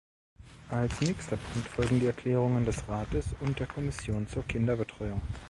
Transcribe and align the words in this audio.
Als 0.71 0.99
nächster 0.99 1.37
Punkt 1.37 1.67
folgen 1.67 1.99
die 1.99 2.07
Erklärungen 2.07 2.65
des 2.65 2.87
Rates 2.89 3.35
und 3.39 3.59
der 3.59 3.67
Kommission 3.67 4.27
zur 4.27 4.41
Kinderbetreuung. 4.47 5.21